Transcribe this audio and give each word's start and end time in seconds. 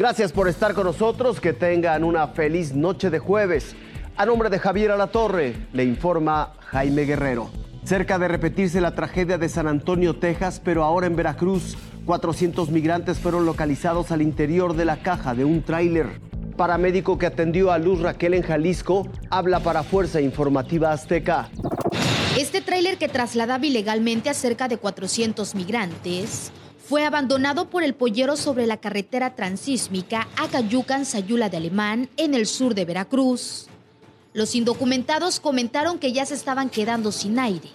Gracias 0.00 0.32
por 0.32 0.48
estar 0.48 0.72
con 0.72 0.84
nosotros, 0.84 1.42
que 1.42 1.52
tengan 1.52 2.04
una 2.04 2.28
feliz 2.28 2.74
noche 2.74 3.10
de 3.10 3.18
jueves. 3.18 3.76
A 4.16 4.24
nombre 4.24 4.48
de 4.48 4.58
Javier 4.58 4.92
Alatorre, 4.92 5.54
le 5.74 5.84
informa 5.84 6.54
Jaime 6.68 7.02
Guerrero. 7.02 7.50
Cerca 7.84 8.18
de 8.18 8.26
repetirse 8.26 8.80
la 8.80 8.94
tragedia 8.94 9.36
de 9.36 9.50
San 9.50 9.66
Antonio, 9.66 10.16
Texas, 10.16 10.58
pero 10.64 10.84
ahora 10.84 11.06
en 11.06 11.16
Veracruz, 11.16 11.76
400 12.06 12.70
migrantes 12.70 13.18
fueron 13.18 13.44
localizados 13.44 14.10
al 14.10 14.22
interior 14.22 14.74
de 14.74 14.86
la 14.86 15.02
caja 15.02 15.34
de 15.34 15.44
un 15.44 15.62
tráiler. 15.62 16.18
Paramédico 16.56 17.18
que 17.18 17.26
atendió 17.26 17.70
a 17.70 17.76
Luz 17.76 18.00
Raquel 18.00 18.32
en 18.32 18.42
Jalisco 18.42 19.06
habla 19.28 19.60
para 19.60 19.82
Fuerza 19.82 20.22
Informativa 20.22 20.92
Azteca. 20.92 21.50
Este 22.38 22.62
tráiler 22.62 22.96
que 22.96 23.10
trasladaba 23.10 23.66
ilegalmente 23.66 24.30
a 24.30 24.34
cerca 24.34 24.66
de 24.66 24.78
400 24.78 25.54
migrantes 25.54 26.52
fue 26.90 27.06
abandonado 27.06 27.70
por 27.70 27.84
el 27.84 27.94
pollero 27.94 28.36
sobre 28.36 28.66
la 28.66 28.78
carretera 28.78 29.36
transísmica 29.36 30.26
Acayucan 30.36 31.06
Sayula 31.06 31.48
de 31.48 31.58
Alemán 31.58 32.08
en 32.16 32.34
el 32.34 32.48
sur 32.48 32.74
de 32.74 32.84
Veracruz. 32.84 33.68
Los 34.32 34.56
indocumentados 34.56 35.38
comentaron 35.38 36.00
que 36.00 36.12
ya 36.12 36.26
se 36.26 36.34
estaban 36.34 36.68
quedando 36.68 37.12
sin 37.12 37.38
aire. 37.38 37.68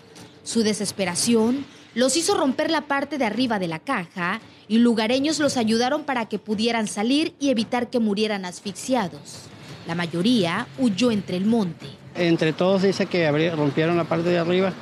Su 0.44 0.64
desesperación 0.64 1.66
los 1.94 2.18
hizo 2.18 2.36
romper 2.36 2.70
la 2.70 2.88
parte 2.88 3.18
de 3.18 3.24
arriba 3.24 3.58
de 3.58 3.70
la 3.70 3.80
caja 3.80 4.42
y 4.68 4.80
lugareños 4.80 5.40
los 5.40 5.56
ayudaron 5.56 6.04
para 6.04 6.26
que 6.26 6.38
pudieran 6.38 6.86
salir 6.86 7.36
y 7.40 7.52
evitar 7.52 7.90
que 7.90 8.02
murieran 8.02 8.44
asfixiados. 8.44 9.44
La 9.88 9.96
mayoría 9.96 10.68
huyó 10.78 11.12
entre 11.12 11.38
el 11.38 11.46
monte. 11.46 11.86
Entre 12.16 12.52
todos 12.52 12.82
dice 12.82 13.06
que 13.06 13.32
rompieron 13.52 13.96
la 13.96 14.04
parte 14.04 14.28
de 14.28 14.40
arriba 14.40 14.74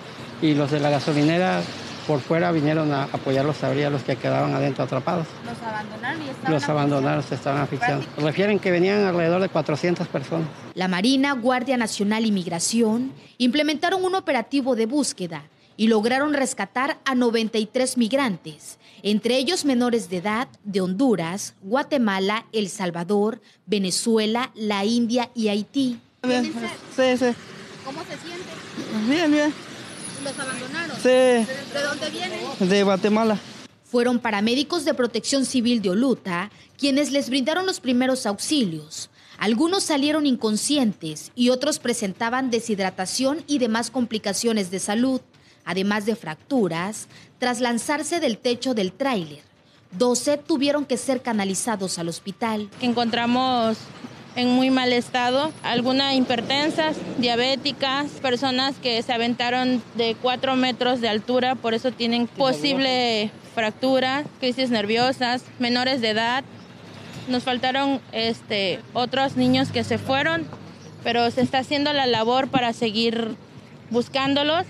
y 0.41 0.55
los 0.55 0.71
de 0.71 0.79
la 0.79 0.89
gasolinera 0.89 1.61
por 2.07 2.19
fuera 2.19 2.51
vinieron 2.51 2.91
a 2.91 3.03
apoyarlos 3.05 3.63
a 3.63 3.73
los 3.73 4.03
que 4.03 4.15
quedaban 4.15 4.53
adentro 4.53 4.83
atrapados. 4.83 5.27
¿Los 5.45 5.61
abandonaron 5.61 6.21
y 6.21 6.29
estaban 6.29 6.53
Los 6.53 6.69
abandonaron, 6.69 7.23
se 7.23 7.35
estaban 7.35 7.61
asfixiando. 7.61 8.05
Refieren 8.17 8.59
que 8.59 8.71
venían 8.71 9.03
alrededor 9.05 9.41
de 9.41 9.49
400 9.49 10.07
personas. 10.07 10.47
La 10.75 10.87
Marina, 10.87 11.33
Guardia 11.33 11.77
Nacional 11.77 12.25
y 12.25 12.31
Migración 12.31 13.11
implementaron 13.37 14.03
un 14.03 14.15
operativo 14.15 14.75
de 14.75 14.85
búsqueda 14.85 15.43
y 15.75 15.87
lograron 15.87 16.33
rescatar 16.33 16.99
a 17.05 17.15
93 17.15 17.97
migrantes, 17.97 18.77
entre 19.01 19.37
ellos 19.37 19.65
menores 19.65 20.09
de 20.09 20.17
edad 20.17 20.47
de 20.63 20.81
Honduras, 20.81 21.55
Guatemala, 21.61 22.45
El 22.51 22.69
Salvador, 22.69 23.41
Venezuela, 23.65 24.51
la 24.55 24.85
India 24.85 25.31
y 25.33 25.47
Haití. 25.47 25.99
Bien, 26.21 26.45
sí, 26.95 27.17
sí. 27.17 27.25
¿Cómo 27.83 27.99
se 28.03 28.17
siente? 28.17 29.09
Bien, 29.09 29.31
bien. 29.31 29.72
¿Los 30.23 30.39
abandonaron? 30.39 30.95
Sí. 30.97 31.09
¿De 31.09 31.81
dónde 31.83 32.09
vienen? 32.09 32.39
De 32.59 32.83
Guatemala. 32.83 33.39
Fueron 33.83 34.19
paramédicos 34.19 34.85
de 34.85 34.93
protección 34.93 35.45
civil 35.45 35.81
de 35.81 35.91
Oluta 35.91 36.51
quienes 36.77 37.11
les 37.11 37.29
brindaron 37.29 37.65
los 37.65 37.79
primeros 37.79 38.25
auxilios. 38.25 39.09
Algunos 39.37 39.83
salieron 39.83 40.25
inconscientes 40.25 41.31
y 41.35 41.49
otros 41.49 41.79
presentaban 41.79 42.49
deshidratación 42.49 43.43
y 43.47 43.59
demás 43.59 43.91
complicaciones 43.91 44.71
de 44.71 44.79
salud 44.79 45.21
además 45.65 46.05
de 46.05 46.15
fracturas, 46.15 47.07
tras 47.39 47.59
lanzarse 47.59 48.19
del 48.19 48.37
techo 48.37 48.73
del 48.73 48.93
tráiler. 48.93 49.41
12 49.91 50.37
tuvieron 50.37 50.85
que 50.85 50.97
ser 50.97 51.21
canalizados 51.21 51.99
al 51.99 52.09
hospital. 52.09 52.69
Encontramos 52.81 53.77
en 54.35 54.49
muy 54.49 54.69
mal 54.69 54.93
estado, 54.93 55.51
algunas 55.63 56.15
hipertensas, 56.15 56.97
diabéticas, 57.17 58.07
personas 58.21 58.75
que 58.81 59.01
se 59.01 59.13
aventaron 59.13 59.83
de 59.95 60.15
4 60.21 60.55
metros 60.55 61.01
de 61.01 61.09
altura, 61.09 61.55
por 61.55 61.73
eso 61.73 61.91
tienen 61.91 62.27
posible 62.27 63.31
fractura, 63.53 64.23
crisis 64.39 64.69
nerviosas, 64.69 65.43
menores 65.59 66.01
de 66.01 66.09
edad. 66.09 66.43
Nos 67.27 67.43
faltaron 67.43 68.01
este, 68.11 68.79
otros 68.93 69.37
niños 69.37 69.69
que 69.71 69.83
se 69.83 69.97
fueron, 69.97 70.45
pero 71.03 71.29
se 71.31 71.41
está 71.41 71.59
haciendo 71.59 71.93
la 71.93 72.05
labor 72.05 72.47
para 72.47 72.73
seguir 72.73 73.35
buscándolos 73.89 74.65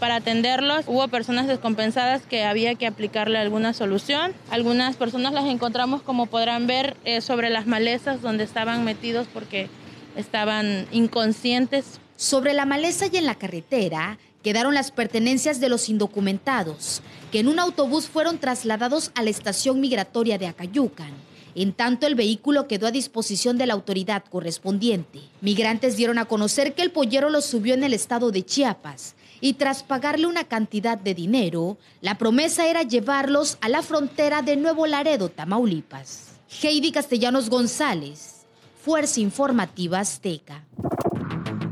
para 0.00 0.16
atenderlos. 0.16 0.84
Hubo 0.88 1.06
personas 1.08 1.46
descompensadas 1.46 2.22
que 2.22 2.44
había 2.44 2.74
que 2.74 2.86
aplicarle 2.86 3.38
alguna 3.38 3.72
solución. 3.72 4.32
Algunas 4.50 4.96
personas 4.96 5.32
las 5.32 5.44
encontramos, 5.44 6.02
como 6.02 6.26
podrán 6.26 6.66
ver, 6.66 6.96
eh, 7.04 7.20
sobre 7.20 7.50
las 7.50 7.66
malezas 7.66 8.22
donde 8.22 8.42
estaban 8.42 8.82
metidos 8.84 9.28
porque 9.32 9.68
estaban 10.16 10.86
inconscientes. 10.90 12.00
Sobre 12.16 12.54
la 12.54 12.66
maleza 12.66 13.06
y 13.12 13.16
en 13.18 13.26
la 13.26 13.36
carretera 13.36 14.18
quedaron 14.42 14.74
las 14.74 14.90
pertenencias 14.90 15.60
de 15.60 15.68
los 15.68 15.88
indocumentados, 15.88 17.02
que 17.30 17.40
en 17.40 17.48
un 17.48 17.58
autobús 17.58 18.08
fueron 18.08 18.38
trasladados 18.38 19.12
a 19.14 19.22
la 19.22 19.30
estación 19.30 19.80
migratoria 19.80 20.38
de 20.38 20.46
Acayucan. 20.46 21.12
En 21.54 21.72
tanto, 21.72 22.06
el 22.06 22.14
vehículo 22.14 22.68
quedó 22.68 22.86
a 22.86 22.92
disposición 22.92 23.58
de 23.58 23.66
la 23.66 23.74
autoridad 23.74 24.24
correspondiente. 24.30 25.20
Migrantes 25.40 25.96
dieron 25.96 26.18
a 26.18 26.26
conocer 26.26 26.74
que 26.74 26.82
el 26.82 26.92
pollero 26.92 27.30
los 27.30 27.44
subió 27.44 27.74
en 27.74 27.84
el 27.84 27.94
estado 27.94 28.30
de 28.30 28.44
Chiapas 28.44 29.14
y 29.40 29.54
tras 29.54 29.82
pagarle 29.82 30.26
una 30.26 30.44
cantidad 30.44 30.98
de 30.98 31.14
dinero, 31.14 31.78
la 32.00 32.18
promesa 32.18 32.68
era 32.68 32.82
llevarlos 32.82 33.58
a 33.60 33.68
la 33.68 33.82
frontera 33.82 34.42
de 34.42 34.56
Nuevo 34.56 34.86
Laredo, 34.86 35.28
Tamaulipas. 35.30 36.26
Heidi 36.62 36.92
Castellanos 36.92 37.48
González, 37.48 38.44
Fuerza 38.82 39.20
Informativa 39.20 40.00
Azteca. 40.00 40.64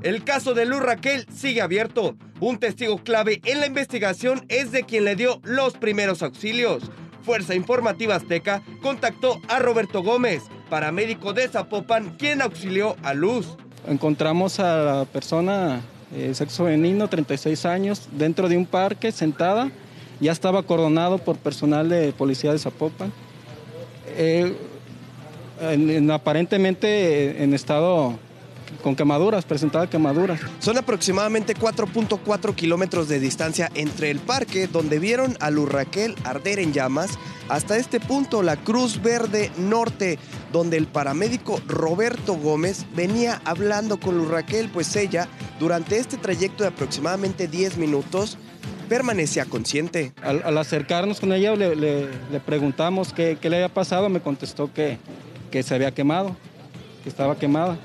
El 0.02 0.22
caso 0.22 0.54
de 0.54 0.64
Luz 0.64 0.80
Raquel 0.80 1.26
sigue 1.34 1.60
abierto. 1.60 2.16
Un 2.40 2.58
testigo 2.58 2.98
clave 3.02 3.40
en 3.44 3.58
la 3.60 3.66
investigación 3.66 4.46
es 4.48 4.70
de 4.70 4.84
quien 4.84 5.04
le 5.04 5.16
dio 5.16 5.40
los 5.42 5.74
primeros 5.74 6.22
auxilios. 6.22 6.84
Fuerza 7.28 7.54
Informativa 7.54 8.14
Azteca 8.14 8.62
contactó 8.80 9.38
a 9.48 9.58
Roberto 9.58 10.02
Gómez, 10.02 10.44
paramédico 10.70 11.34
de 11.34 11.46
Zapopan, 11.46 12.16
quien 12.16 12.40
auxilió 12.40 12.96
a 13.02 13.12
Luz. 13.12 13.48
Encontramos 13.86 14.58
a 14.60 14.76
la 14.78 15.04
persona 15.04 15.82
eh, 16.16 16.32
sexo 16.32 16.64
femenino, 16.64 17.06
36 17.06 17.66
años, 17.66 18.08
dentro 18.12 18.48
de 18.48 18.56
un 18.56 18.64
parque, 18.64 19.12
sentada. 19.12 19.70
Ya 20.20 20.32
estaba 20.32 20.62
cordonado 20.62 21.18
por 21.18 21.36
personal 21.36 21.90
de 21.90 22.14
policía 22.14 22.50
de 22.50 22.60
Zapopan. 22.60 23.12
Eh, 24.16 24.56
aparentemente 26.10 27.42
en 27.42 27.52
estado 27.52 28.18
con 28.82 28.96
quemaduras, 28.96 29.44
presentaba 29.44 29.88
quemaduras. 29.88 30.40
Son 30.58 30.76
aproximadamente 30.78 31.54
4.4 31.54 32.54
kilómetros 32.54 33.08
de 33.08 33.20
distancia 33.20 33.70
entre 33.74 34.10
el 34.10 34.18
parque 34.20 34.66
donde 34.66 34.98
vieron 34.98 35.36
a 35.40 35.50
Luz 35.50 35.68
Raquel 35.70 36.14
arder 36.24 36.58
en 36.58 36.72
llamas 36.72 37.18
hasta 37.48 37.76
este 37.76 38.00
punto 38.00 38.42
la 38.42 38.56
Cruz 38.56 39.00
Verde 39.02 39.50
Norte, 39.56 40.18
donde 40.52 40.76
el 40.76 40.86
paramédico 40.86 41.60
Roberto 41.66 42.34
Gómez 42.34 42.84
venía 42.94 43.40
hablando 43.44 43.98
con 43.98 44.18
Luz 44.18 44.28
Raquel, 44.28 44.68
pues 44.68 44.94
ella, 44.96 45.28
durante 45.58 45.98
este 45.98 46.16
trayecto 46.16 46.62
de 46.62 46.70
aproximadamente 46.70 47.48
10 47.48 47.78
minutos, 47.78 48.38
permanecía 48.88 49.44
consciente. 49.44 50.12
Al, 50.22 50.56
acercarnos 50.58 51.20
con 51.20 51.32
ella 51.32 51.54
le, 51.54 52.08
preguntamos 52.44 53.12
qué, 53.12 53.38
le 53.40 53.56
había 53.56 53.72
pasado, 53.72 54.08
me 54.08 54.20
contestó 54.20 54.72
que, 54.72 54.98
que 55.50 55.62
se 55.62 55.74
había 55.74 55.92
quemado, 55.92 56.36
que 57.02 57.08
estaba 57.08 57.38
quemada. 57.38 57.78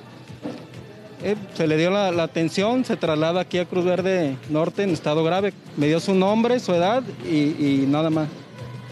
Eh, 1.23 1.37
se 1.53 1.67
le 1.67 1.77
dio 1.77 1.89
la, 1.89 2.09
atención, 2.21 2.83
se 2.83 2.97
traslada 2.97 3.39
aquí 3.39 3.57
a 3.57 3.63
Cruz 3.63 3.85
Verde 3.85 4.35
Norte 4.49 4.83
en 4.83 4.89
estado 4.89 5.23
grave. 5.23 5.53
Me 5.77 5.87
dio 5.87 6.01
su 6.01 6.13
nombre, 6.13 6.59
su 6.59 6.73
edad 6.73 7.01
y, 7.25 7.85
nada 7.87 8.09
más. 8.09 8.27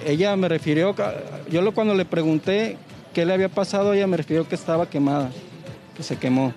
Ella 0.06 0.36
me 0.38 0.48
refirió, 0.48 0.96
yo 1.52 1.74
cuando 1.74 1.94
le 1.94 2.06
pregunté 2.06 2.78
qué 3.14 3.26
le 3.26 3.34
había 3.34 3.50
pasado, 3.50 3.94
ella 3.94 4.08
me 4.08 4.16
refirió 4.16 4.48
que 4.48 4.56
estaba 4.56 4.90
quemada, 4.90 5.30
que 5.96 6.04
se 6.04 6.18
quemó. 6.18 6.54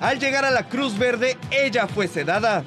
Al 0.00 0.20
llegar 0.20 0.44
a 0.44 0.50
la 0.50 0.68
Cruz 0.68 0.98
Verde, 0.98 1.38
ella 1.50 1.88
fue 1.88 2.06
sedada. 2.06 2.62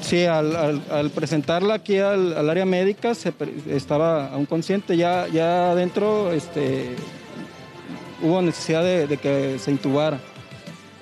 Sí, 0.00 0.24
al, 0.24 1.10
presentarla 1.14 1.74
aquí 1.74 1.98
al, 1.98 2.50
área 2.50 2.64
médica, 2.64 3.14
se, 3.14 3.32
estaba 3.70 4.32
aún 4.32 4.46
consciente, 4.46 4.96
ya, 4.96 5.28
ya 5.28 5.70
adentro 5.70 6.32
este, 6.32 6.96
hubo 8.20 8.42
necesidad 8.42 8.82
de 8.82 9.16
que 9.16 9.58
se 9.60 9.70
intubara. 9.70 10.18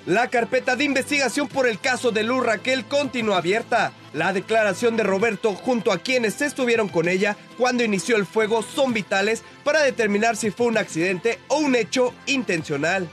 La 0.07 0.29
carpeta 0.29 0.75
de 0.75 0.83
investigación 0.83 1.47
por 1.47 1.67
el 1.67 1.79
caso 1.79 2.11
de 2.11 2.23
Luz 2.23 2.43
Raquel 2.43 2.85
continúa 2.85 3.37
abierta. 3.37 3.93
La 4.13 4.33
declaración 4.33 4.97
de 4.97 5.03
Roberto 5.03 5.53
junto 5.53 5.91
a 5.91 5.99
quienes 5.99 6.41
estuvieron 6.41 6.89
con 6.89 7.07
ella 7.07 7.37
cuando 7.57 7.83
inició 7.83 8.17
el 8.17 8.25
fuego 8.25 8.63
son 8.63 8.93
vitales 8.93 9.43
para 9.63 9.83
determinar 9.83 10.35
si 10.35 10.49
fue 10.49 10.65
un 10.67 10.77
accidente 10.77 11.39
o 11.49 11.57
un 11.57 11.75
hecho 11.75 12.13
intencional. 12.25 13.07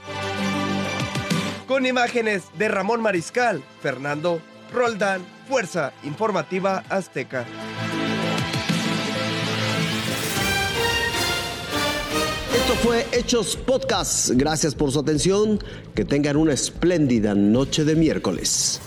Con 1.67 1.85
imágenes 1.85 2.45
de 2.57 2.67
Ramón 2.67 3.01
Mariscal, 3.01 3.63
Fernando 3.81 4.41
Roldán, 4.73 5.21
Fuerza 5.47 5.93
Informativa 6.03 6.83
Azteca. 6.89 7.45
Fue 12.83 13.05
Hechos 13.11 13.55
Podcast. 13.55 14.29
Gracias 14.35 14.75
por 14.75 14.91
su 14.91 14.99
atención. 14.99 15.59
Que 15.95 16.05
tengan 16.05 16.37
una 16.37 16.53
espléndida 16.53 17.35
noche 17.35 17.83
de 17.83 17.95
miércoles. 17.95 18.79